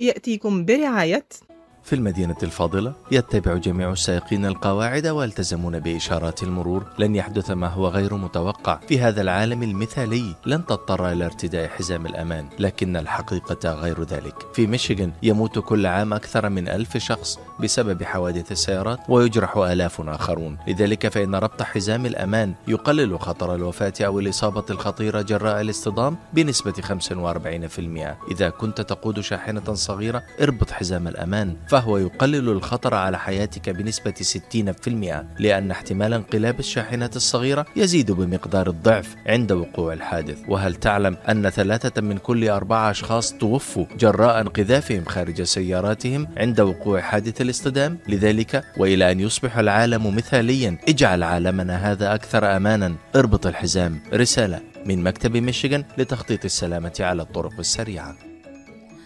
يأتيكم 0.00 0.64
برعاية 0.64 1.26
في 1.82 1.92
المدينة 1.92 2.36
الفاضلة 2.42 2.94
يتبع 3.12 3.56
جميع 3.56 3.92
السائقين 3.92 4.46
القواعد 4.46 5.06
ويلتزمون 5.06 5.80
بإشارات 5.80 6.42
المرور. 6.42 6.86
لن 6.98 7.14
يحدث 7.16 7.50
ما 7.50 7.66
هو 7.68 7.88
غير 7.88 8.14
متوقع. 8.14 8.80
في 8.88 9.00
هذا 9.00 9.20
العالم 9.20 9.62
المثالي 9.62 10.34
لن 10.46 10.66
تضطر 10.66 11.12
إلى 11.12 11.24
ارتداء 11.24 11.68
حزام 11.68 12.06
الأمان 12.06 12.48
لكن 12.58 12.96
الحقيقة 12.96 13.72
غير 13.72 14.02
ذلك. 14.02 14.34
في 14.54 14.66
ميشيغان 14.66 15.12
يموت 15.22 15.58
كل 15.58 15.86
عام 15.86 16.12
أكثر 16.12 16.48
من 16.48 16.68
ألف 16.68 16.96
شخص. 16.96 17.38
بسبب 17.60 18.02
حوادث 18.02 18.52
السيارات 18.52 18.98
ويجرح 19.08 19.56
آلاف 19.56 20.00
آخرون. 20.00 20.58
لذلك 20.68 21.08
فإن 21.08 21.34
ربط 21.34 21.62
حزام 21.62 22.06
الأمان 22.06 22.54
يقلل 22.68 23.20
خطر 23.20 23.54
الوفاة 23.54 23.92
أو 24.00 24.20
الإصابة 24.20 24.64
الخطيرة 24.70 25.22
جراء 25.22 25.60
الاصطدام 25.60 26.16
بنسبة 26.32 26.72
45% 26.72 28.16
إذا 28.30 28.48
كنت 28.48 28.80
تقود 28.80 29.20
شاحنة 29.20 29.74
صغيرة 29.74 30.22
اربط 30.40 30.70
حزام 30.70 31.08
الأمان 31.08 31.56
فهو 31.68 31.98
يقلل 31.98 32.48
الخطر 32.48 32.94
على 32.94 33.18
حياتك 33.18 33.70
بنسبة 33.70 34.14
60% 34.14 35.24
لأن 35.38 35.70
احتمال 35.70 36.14
انقلاب 36.14 36.58
الشاحنة 36.58 37.10
الصغيرة 37.16 37.66
يزيد 37.76 38.12
بمقدار 38.12 38.68
الضعف 38.68 39.16
عند 39.26 39.52
وقوع 39.52 39.92
الحادث. 39.92 40.38
وهل 40.48 40.74
تعلم 40.74 41.16
أن 41.28 41.50
ثلاثة 41.50 42.00
من 42.00 42.18
كل 42.18 42.48
أربعة 42.48 42.90
أشخاص 42.90 43.32
توفوا 43.32 43.86
جراء 43.98 44.40
انقذافهم 44.40 45.04
خارج 45.04 45.42
سياراتهم 45.42 46.28
عند 46.36 46.60
وقوع 46.60 47.00
حادث 47.00 47.40
الاصطدام 47.44 47.98
لذلك 48.08 48.64
وإلى 48.78 49.12
أن 49.12 49.20
يصبح 49.20 49.58
العالم 49.58 50.16
مثاليا 50.16 50.78
اجعل 50.88 51.22
عالمنا 51.22 51.92
هذا 51.92 52.14
أكثر 52.14 52.56
أمانا. 52.56 52.94
اربط 53.16 53.46
الحزام. 53.46 54.00
رسالة 54.12 54.60
من 54.86 55.02
مكتب 55.02 55.36
ميشيغان 55.36 55.84
لتخطيط 55.98 56.44
السلامة 56.44 56.96
على 57.00 57.22
الطرق 57.22 57.58
السريعة. 57.58 58.16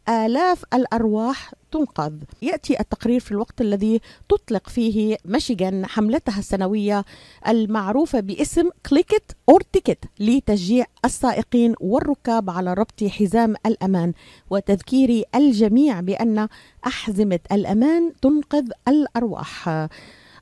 آلاف 0.09 0.65
الأرواح 0.75 1.53
تنقذ. 1.73 2.13
يأتي 2.43 2.81
التقرير 2.81 3.21
في 3.21 3.33
الوقت 3.33 3.61
الذي 3.61 4.01
تطلق 4.29 4.69
فيه 4.69 5.17
ميشيغان 5.25 5.87
حملتها 5.87 6.39
السنوية 6.39 7.05
المعروفة 7.49 8.21
باسم 8.21 8.71
Click 8.91 9.24
It 9.24 9.37
or 9.49 9.61
Ticket 9.61 10.05
لتشجيع 10.21 10.87
السائقين 11.05 11.75
والركاب 11.81 12.51
على 12.51 12.75
ربط 12.75 13.05
حزام 13.05 13.55
الأمان. 13.67 14.13
وتذكير 14.51 15.25
الجميع 15.35 16.01
بأن 16.01 16.49
أحزمة 16.87 17.41
الأمان 17.53 18.13
تنقذ 18.23 18.69
الأرواح. 18.89 19.69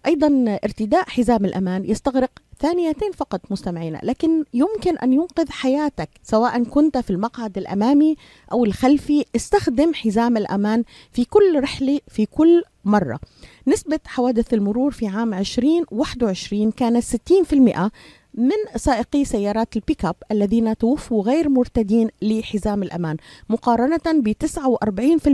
أيضا 0.06 0.58
ارتداء 0.64 1.08
حزام 1.08 1.44
الأمان 1.44 1.84
يستغرق 1.84 2.30
ثانيتين 2.64 3.12
فقط 3.12 3.40
مستمعينا 3.50 4.00
لكن 4.02 4.44
يمكن 4.54 4.98
أن 4.98 5.12
ينقذ 5.12 5.50
حياتك 5.50 6.08
سواء 6.22 6.64
كنت 6.64 6.98
في 6.98 7.10
المقعد 7.10 7.58
الأمامي 7.58 8.16
أو 8.52 8.64
الخلفي 8.64 9.24
استخدم 9.36 9.94
حزام 9.94 10.36
الأمان 10.36 10.84
في 11.12 11.24
كل 11.24 11.60
رحلة 11.60 12.00
في 12.08 12.26
كل 12.26 12.62
مرة. 12.84 13.20
نسبة 13.66 14.00
حوادث 14.06 14.54
المرور 14.54 14.90
في 14.90 15.06
عام 15.06 15.34
2021 15.34 16.70
كانت 16.70 17.04
60% 17.04 17.90
من 18.34 18.76
سائقي 18.76 19.24
سيارات 19.24 19.76
البيك 19.76 20.04
أب 20.04 20.16
الذين 20.30 20.76
توفوا 20.76 21.22
غير 21.22 21.48
مرتدين 21.48 22.08
لحزام 22.22 22.82
الأمان 22.82 23.16
مقارنة 23.48 24.00
ب 24.06 24.32
49% 24.32 25.28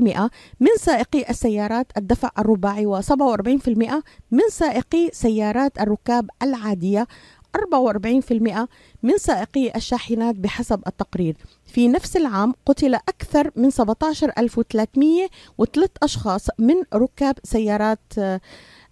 من 0.60 0.68
سائقي 0.78 1.30
السيارات 1.30 1.86
الدفع 1.96 2.30
الرباعي 2.38 2.86
و47% 2.86 3.68
من 4.30 4.42
سائقي 4.50 5.10
سيارات 5.12 5.80
الركاب 5.80 6.30
العادية 6.42 7.06
44% 7.56 8.68
من 9.02 9.18
سائقي 9.18 9.72
الشاحنات 9.76 10.34
بحسب 10.34 10.80
التقرير. 10.86 11.36
في 11.66 11.88
نفس 11.88 12.16
العام 12.16 12.54
قتل 12.66 12.94
أكثر 12.94 13.50
من 13.56 13.70
17303 13.70 15.28
أشخاص 16.02 16.46
من 16.58 16.74
ركاب 16.94 17.34
سيارات 17.44 18.00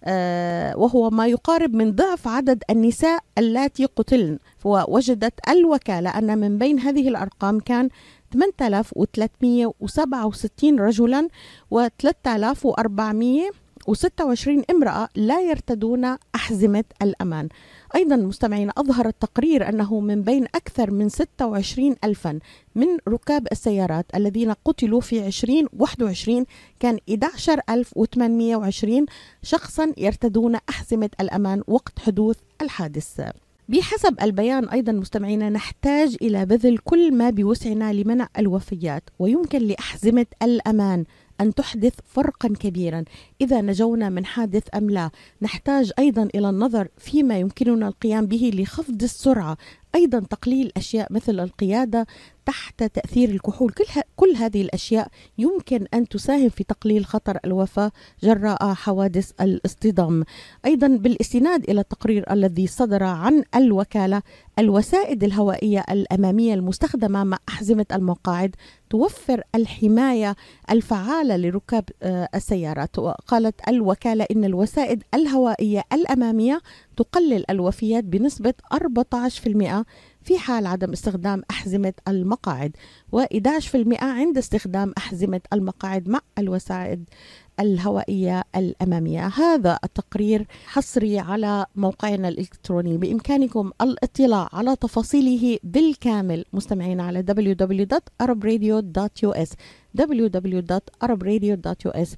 آه، 0.03 0.77
وهو 0.77 1.09
ما 1.09 1.27
يقارب 1.27 1.73
من 1.73 1.95
ضعف 1.95 2.27
عدد 2.27 2.63
النساء 2.69 3.19
اللاتي 3.37 3.85
قتلن. 3.85 4.39
ووجدت 4.65 5.33
الوكالة 5.49 6.09
أن 6.09 6.37
من 6.37 6.57
بين 6.57 6.79
هذه 6.79 7.07
الأرقام 7.09 7.59
كان 7.59 7.89
8367 8.33 10.79
رجلا 10.79 11.27
و 11.71 11.87
3426 11.99 14.63
امرأة 14.71 15.09
لا 15.15 15.41
يرتدون 15.41 16.17
أحزمة 16.49 16.83
الأمان. 17.01 17.49
أيضا 17.95 18.15
مستمعين 18.15 18.69
أظهر 18.77 19.07
التقرير 19.07 19.69
أنه 19.69 19.99
من 19.99 20.21
بين 20.21 20.45
أكثر 20.55 20.91
من 20.91 21.09
26 21.09 21.95
ألفا 22.03 22.39
من 22.75 22.87
ركاب 23.07 23.47
السيارات 23.51 24.05
الذين 24.15 24.51
قتلوا 24.65 25.01
في 25.01 25.27
2021 25.27 26.45
كان 26.79 26.97
11820 27.09 29.05
شخصا 29.43 29.93
يرتدون 29.97 30.55
أحزمة 30.69 31.09
الأمان 31.21 31.63
وقت 31.67 31.99
حدوث 31.99 32.37
الحادث. 32.61 33.21
بحسب 33.69 34.15
البيان 34.21 34.69
أيضا 34.69 34.91
مستمعينا 34.91 35.49
نحتاج 35.49 36.17
إلى 36.21 36.45
بذل 36.45 36.77
كل 36.77 37.13
ما 37.13 37.29
بوسعنا 37.29 37.93
لمنع 37.93 38.27
الوفيات 38.37 39.03
ويمكن 39.19 39.59
لأحزمة 39.59 40.25
الأمان. 40.43 41.03
أن 41.41 41.53
تحدث 41.53 41.93
فرقا 42.05 42.47
كبيرا. 42.47 43.03
إذا 43.41 43.61
نجونا 43.61 44.09
من 44.09 44.25
حادث 44.25 44.63
أم 44.75 44.89
لا 44.89 45.09
نحتاج 45.41 45.91
أيضا 45.99 46.29
إلى 46.35 46.49
النظر 46.49 46.87
فيما 46.97 47.37
يمكننا 47.39 47.87
القيام 47.87 48.25
به 48.25 48.51
لخفض 48.53 49.03
السرعة. 49.03 49.57
أيضا 49.95 50.19
تقليل 50.19 50.71
أشياء 50.77 51.13
مثل 51.13 51.39
القيادة 51.39 52.07
تحت 52.45 52.83
تأثير 52.83 53.29
الكحول. 53.29 53.71
كل, 53.71 53.83
كل 54.15 54.35
هذه 54.35 54.61
الأشياء 54.61 55.07
يمكن 55.37 55.85
أن 55.93 56.07
تساهم 56.07 56.49
في 56.49 56.63
تقليل 56.63 57.05
خطر 57.05 57.37
الوفاة 57.45 57.91
جراء 58.23 58.73
حوادث 58.73 59.31
الاصطدام. 59.41 60.23
أيضا 60.65 60.87
بالإستناد 60.87 61.69
إلى 61.69 61.81
التقرير 61.81 62.33
الذي 62.33 62.67
صدر 62.67 63.03
عن 63.03 63.43
الوكالة 63.55 64.21
الوسائد 64.59 65.23
الهوائية 65.23 65.83
الأمامية 65.91 66.53
المستخدمة 66.53 67.23
مع 67.23 67.37
أحزمة 67.49 67.85
المقاعد 67.91 68.55
توفر 68.89 69.41
الحماية 69.55 70.35
الفعالة 70.71 71.37
لركاب 71.37 71.83
آه، 72.03 72.29
السيارات. 72.35 72.99
وقالت 72.99 73.67
الوكالة 73.67 74.25
إن 74.31 74.45
الوسائد 74.45 75.03
الهوائية 75.13 75.83
الأمامية 75.93 76.61
تقلل 76.97 77.51
الوفيات 77.51 78.03
بنسبة 78.03 78.53
14% 78.73 79.85
في 80.23 80.37
حال 80.37 80.67
عدم 80.67 80.91
استخدام 80.91 81.43
أحزمة 81.51 81.93
المقاعد 82.07 82.75
و11% 83.15 84.03
عند 84.03 84.37
استخدام 84.37 84.93
أحزمة 84.97 85.41
المقاعد 85.53 86.09
مع 86.09 86.19
الوسائد 86.37 87.09
الهوائية 87.59 88.43
الأمامية. 88.55 89.27
هذا 89.27 89.79
التقرير 89.83 90.47
حصري 90.65 91.19
على 91.19 91.65
موقعنا 91.75 92.27
الإلكتروني. 92.27 92.97
بإمكانكم 92.97 93.71
الاطلاع 93.81 94.49
على 94.53 94.75
تفاصيله 94.75 95.59
بالكامل 95.63 96.45
مستمعين 96.53 96.99
على 96.99 97.23
www.arabradio.us 97.29 99.49
www.arabradio.us 99.97 102.09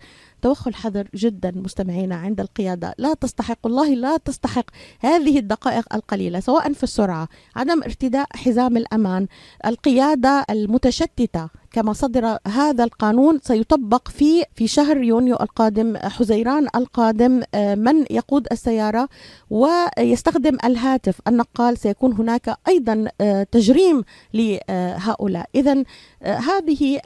توخوا 0.41 0.71
الحذر 0.71 1.07
جدا 1.15 1.51
مستمعينا 1.55 2.15
عند 2.15 2.39
القيادة. 2.39 2.95
لا 2.97 3.13
تستحق 3.13 3.57
والله 3.63 3.93
لا 3.93 4.17
تستحق 4.17 4.65
هذه 4.99 5.39
الدقائق 5.39 5.95
القليلة 5.95 6.39
سواء 6.39 6.73
في 6.73 6.83
السرعة 6.83 7.27
عدم 7.55 7.83
ارتداء 7.83 8.27
حزام 8.35 8.77
الأمان. 8.77 9.27
القيادة 9.65 10.45
المتشتتة 10.49 11.49
كما 11.71 11.93
صدر 11.93 12.37
هذا 12.47 12.83
القانون 12.83 13.39
سيطبق 13.43 14.07
في 14.07 14.43
في 14.55 14.67
شهر 14.67 14.97
يونيو 14.97 15.35
القادم. 15.35 15.97
حزيران 15.97 16.67
القادم 16.75 17.41
آه، 17.55 17.75
من 17.75 18.05
يقود 18.11 18.47
السيارة 18.51 19.09
ويستخدم 19.49 20.57
الهاتف. 20.65 21.19
النقال 21.27 21.77
سيكون 21.77 22.13
هناك 22.13 22.57
أيضا 22.67 23.05
آه، 23.21 23.43
تجريم 23.43 24.03
لهؤلاء. 24.33 25.49
إذا 25.55 25.83
آه، 26.23 26.37
هذه 26.37 26.99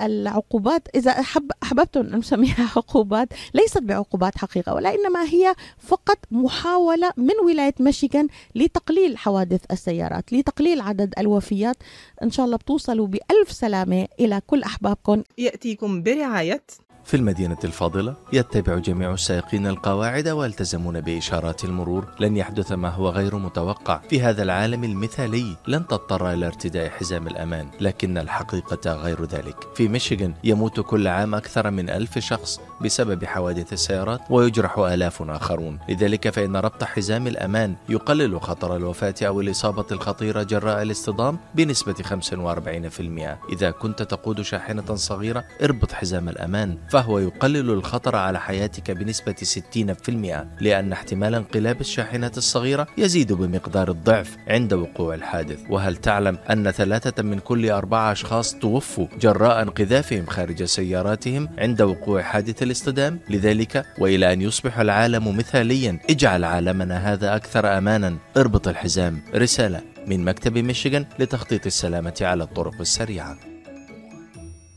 العقوبات 0.56 0.88
إذا 0.96 1.12
أحب 1.12 1.52
أحببتم 1.64 2.02
أن 2.02 2.16
نسميها 2.16 2.70
عقوبات 2.76 3.28
ليست 3.54 3.78
بعقوبات 3.78 4.38
حقيقة 4.38 4.74
ولإنما 4.74 5.24
هي 5.24 5.56
فقط 5.80 6.18
محاولة 6.32 7.12
من 7.18 7.34
ولاية 7.46 7.74
ميشيغان 7.80 8.28
لتقليل 8.56 9.18
حوادث 9.18 9.62
السيارات 9.72 10.34
لتقليل 10.34 10.82
عدد 10.82 11.14
الوفيات. 11.20 11.76
إن 12.24 12.32
شاء 12.32 12.46
الله 12.46 12.58
بتوصلوا 12.58 13.08
بألف 13.08 13.52
سلامة 13.52 14.08
إلى 14.20 14.42
كل 14.48 14.64
أحبابكم. 14.64 15.24
يأتيكم 15.38 16.04
برعاية 16.04 16.64
في 17.06 17.18
المدينة 17.18 17.58
الفاضلة 17.64 18.16
يتبع 18.34 18.78
جميع 18.78 19.14
السائقين 19.14 19.68
القواعد 19.68 20.28
ويلتزمون 20.28 21.02
بإشارات 21.02 21.64
المرور. 21.64 22.08
لن 22.20 22.38
يحدث 22.38 22.72
ما 22.72 22.90
هو 22.90 23.10
غير 23.10 23.36
متوقع. 23.36 24.02
في 24.10 24.22
هذا 24.22 24.44
العالم 24.44 24.84
المثالي 24.84 25.56
لن 25.68 25.88
تضطر 25.88 26.34
إلى 26.34 26.48
ارتداء 26.48 26.90
حزام 26.90 27.28
الأمان 27.28 27.70
لكن 27.82 28.18
الحقيقة 28.18 28.94
غير 28.94 29.26
ذلك. 29.26 29.56
في 29.76 29.88
ميشيغان 29.88 30.34
يموت 30.44 30.80
كل 30.80 31.08
عام 31.08 31.36
أكثر 31.36 31.72
من 31.72 31.90
ألف 31.90 32.20
شخص. 32.20 32.60
بسبب 32.82 33.26
حوادث 33.26 33.74
السيارات 33.74 34.20
ويجرح 34.30 34.78
آلاف 34.78 35.22
آخرون. 35.22 35.80
لذلك 35.90 36.30
فإن 36.30 36.56
ربط 36.56 36.84
حزام 36.84 37.28
الأمان 37.28 37.76
يقلل 37.90 38.42
خطر 38.42 38.76
الوفاة 38.76 39.16
أو 39.22 39.42
الإصابة 39.42 39.86
الخطيرة 39.92 40.44
جراء 40.44 40.82
الاصطدام 40.82 41.38
بنسبة 41.56 41.94
45% 41.94 43.38
إذا 43.54 43.72
كنت 43.72 44.02
تقود 44.04 44.42
شاحنة 44.42 44.96
صغيرة 44.96 45.44
اربط 45.64 45.92
حزام 45.92 46.30
الأمان 46.30 46.78
فهو 46.90 47.20
يقلل 47.20 47.72
الخطر 47.72 48.16
على 48.16 48.40
حياتك 48.40 48.92
بنسبة 48.92 49.36
60% 49.36 50.62
لأن 50.62 50.92
احتمال 50.92 51.36
انقلاب 51.36 51.82
الشاحنة 51.82 52.32
الصغيرة 52.38 52.88
يزيد 52.98 53.34
بمقدار 53.34 53.92
الضعف 53.92 54.38
عند 54.48 54.74
وقوع 54.74 55.16
الحادث. 55.16 55.60
وهل 55.70 55.96
تعلم 55.96 56.38
أن 56.50 56.72
ثلاثة 56.72 57.24
من 57.24 57.40
كل 57.40 57.70
أربعة 57.70 58.12
أشخاص 58.12 58.56
توفوا 58.56 59.08
جراء 59.20 59.62
انقذافهم 59.62 60.26
خارج 60.26 60.64
سياراتهم 60.64 61.50
عند 61.58 61.82
وقوع 61.82 62.22
حادث 62.22 62.64
الاصطدام 62.66 63.20
لذلك 63.30 63.86
وإلى 63.98 64.34
أن 64.34 64.42
يصبح 64.42 64.80
العالم 64.80 65.38
مثاليا 65.38 66.00
اجعل 66.10 66.44
عالمنا 66.44 67.14
هذا 67.14 67.36
أكثر 67.36 67.78
أمانا. 67.78 68.18
اربط 68.38 68.68
الحزام. 68.68 69.22
رسالة 69.36 69.82
من 70.08 70.26
مكتب 70.26 70.58
ميشيغان 70.58 71.06
لتخطيط 71.20 71.66
السلامة 71.66 72.18
على 72.22 72.44
الطرق 72.44 72.80
السريعة. 72.80 73.55